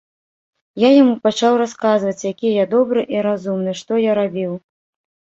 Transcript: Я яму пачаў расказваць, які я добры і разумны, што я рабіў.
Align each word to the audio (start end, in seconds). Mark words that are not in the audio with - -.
Я 0.83 0.89
яму 1.01 1.13
пачаў 1.27 1.53
расказваць, 1.63 2.27
які 2.33 2.57
я 2.57 2.65
добры 2.75 3.07
і 3.17 3.25
разумны, 3.31 3.79
што 3.85 4.03
я 4.09 4.21
рабіў. 4.25 4.61